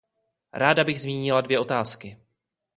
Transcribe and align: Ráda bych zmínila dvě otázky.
Ráda 0.53 0.83
bych 0.83 1.01
zmínila 1.01 1.41
dvě 1.41 1.59
otázky. 1.59 2.17